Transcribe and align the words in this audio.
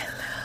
Hello. 0.00 0.39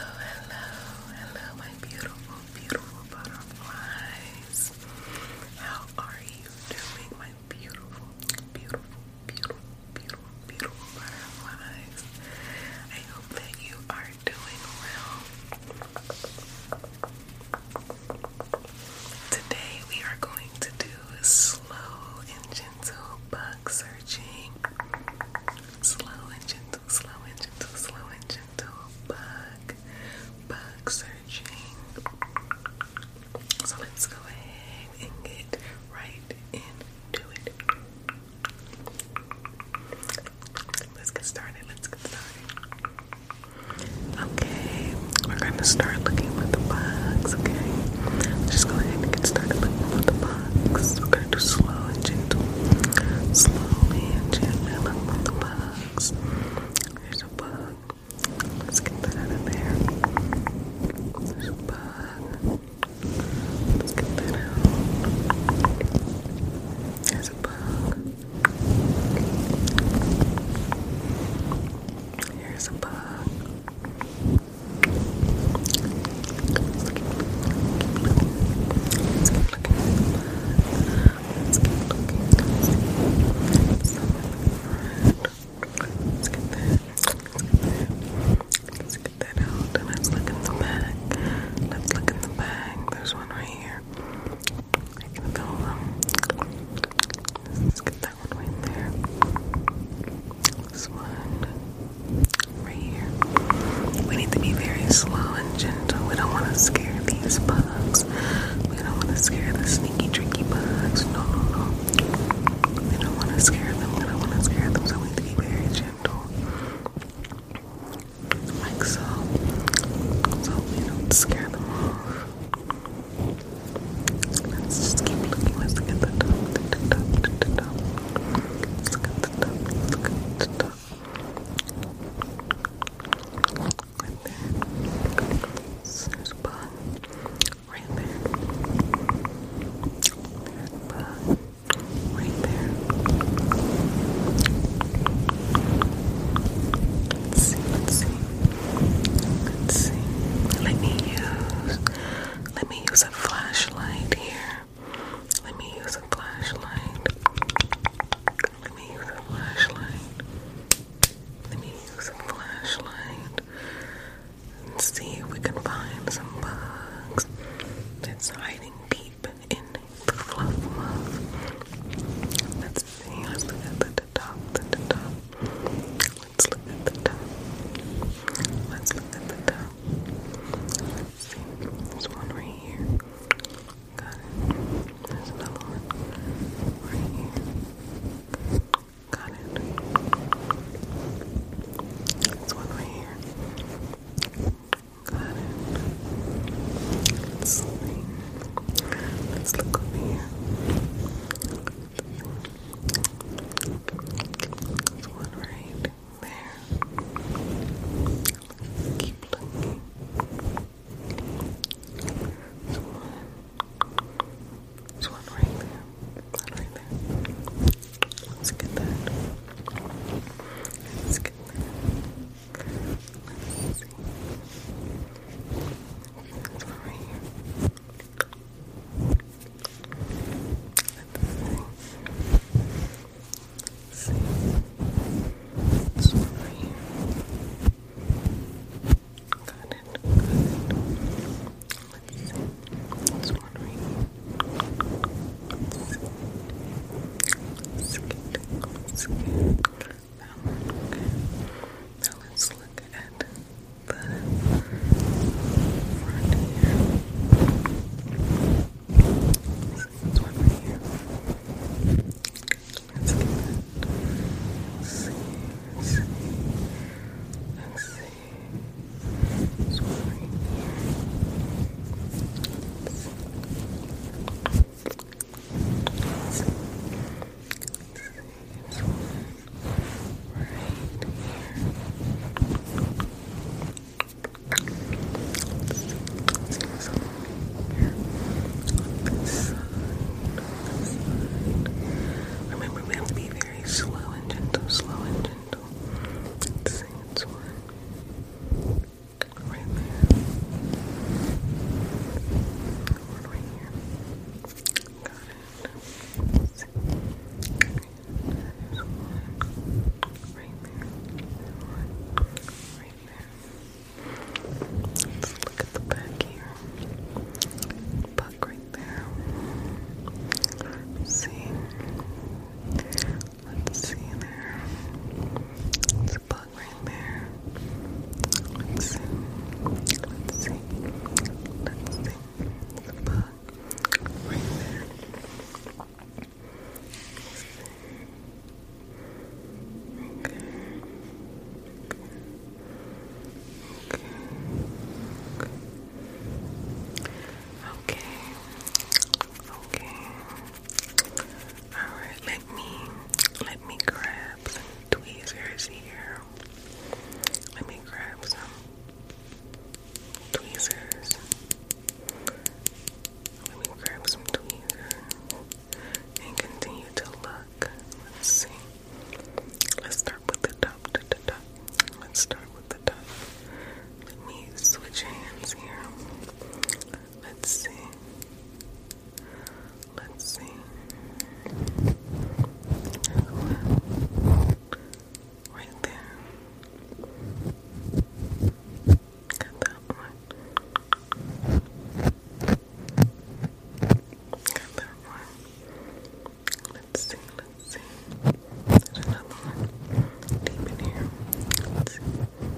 hands. 401.88 402.55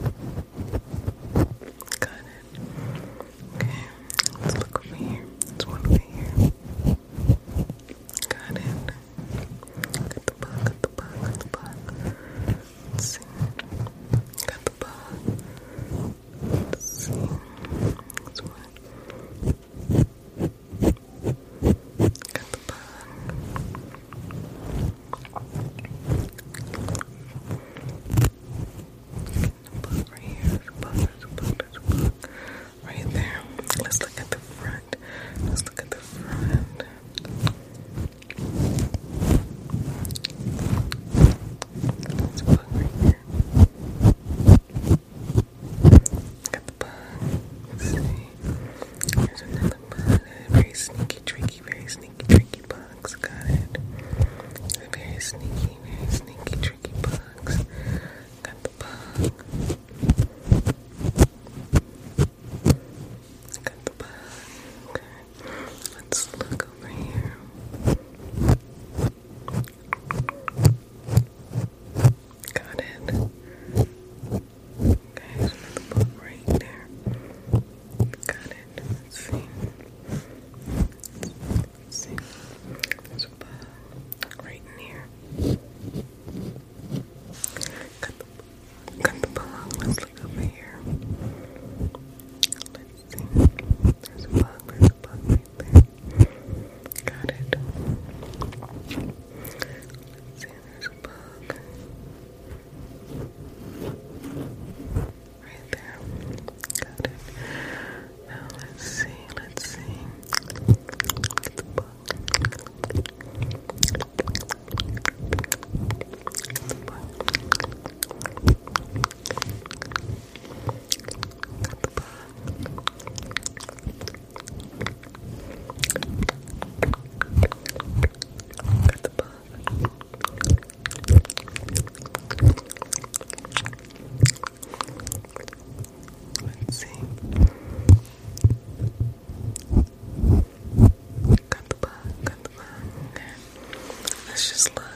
Just 144.38 144.76
look. 144.76 144.87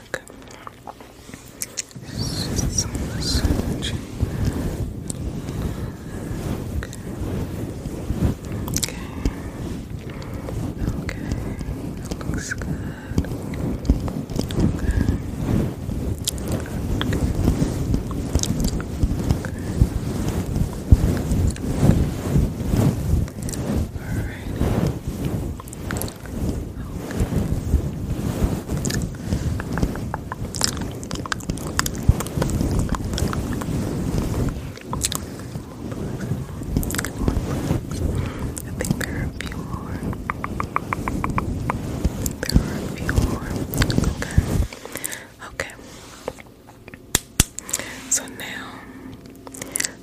So 48.12 48.26
now, 48.26 48.78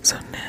so 0.01 0.17
now 0.31 0.49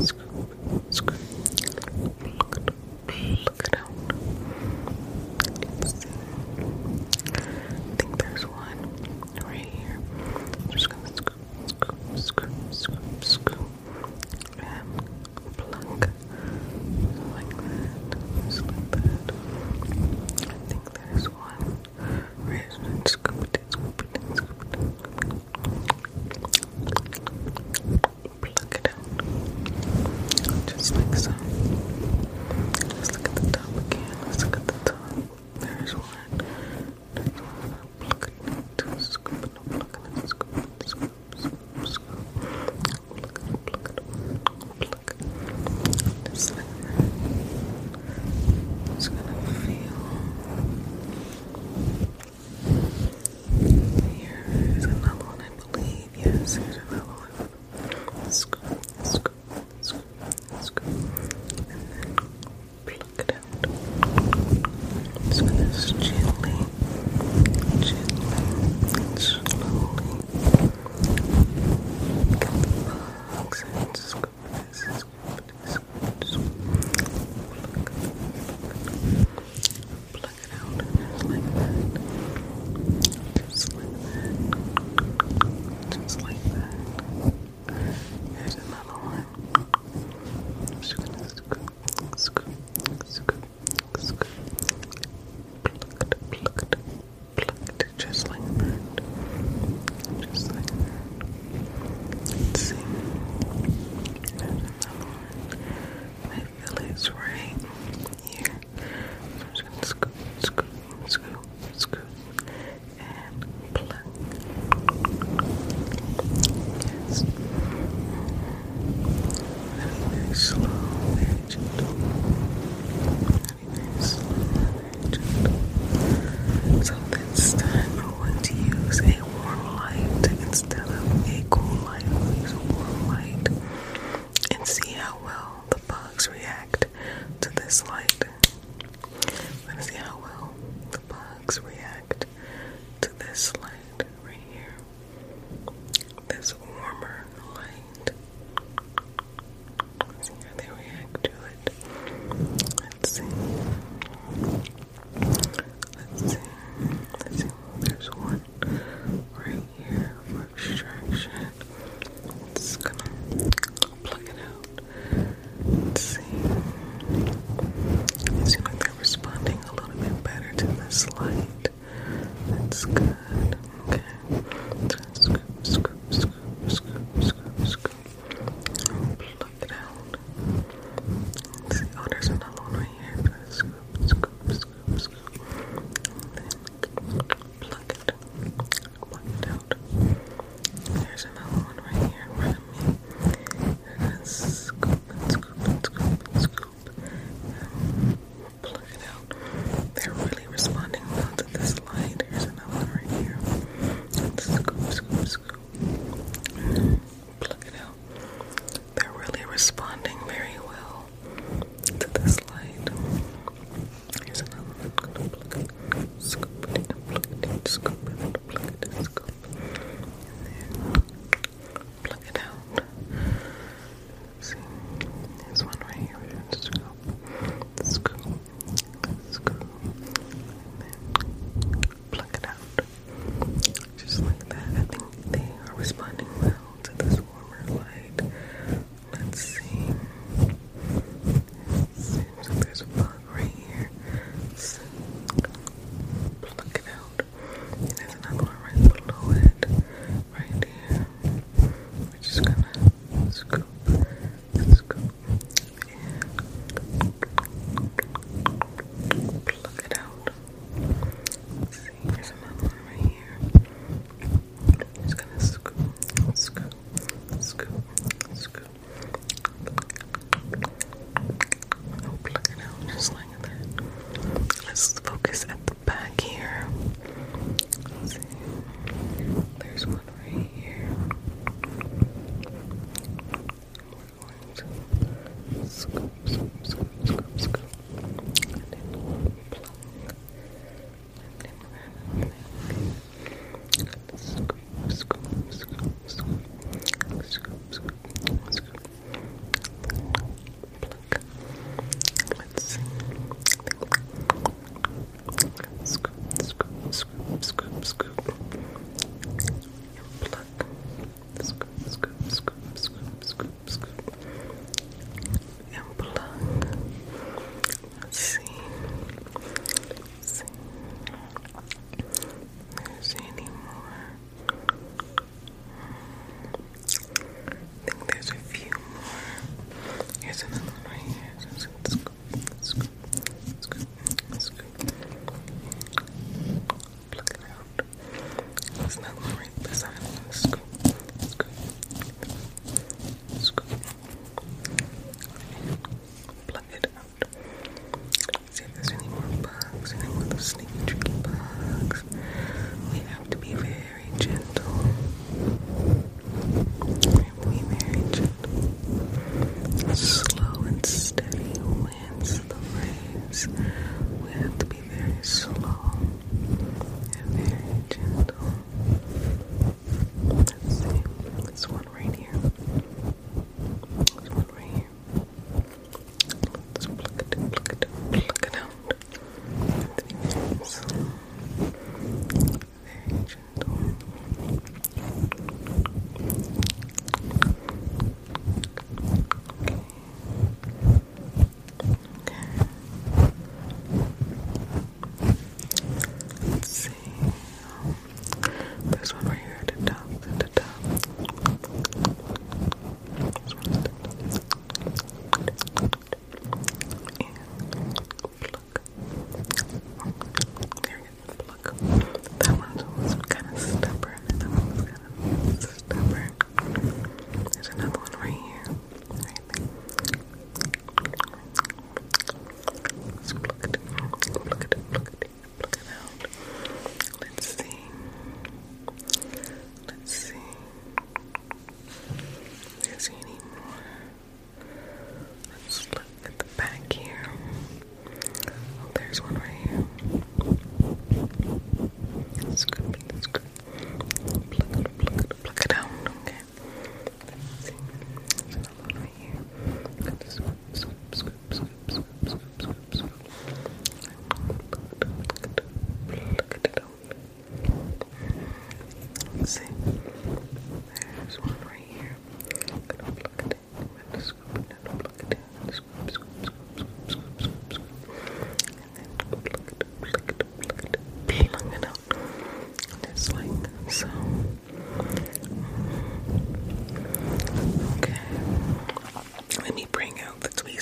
scoop, 0.00 0.82
scoop, 0.90 1.14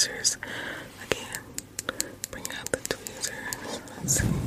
tweezers 0.00 0.38
again. 1.10 1.40
Bring 2.30 2.44
out 2.58 2.72
the 2.72 2.78
tweezers. 2.88 3.80
Let's 3.98 4.20
see. 4.20 4.39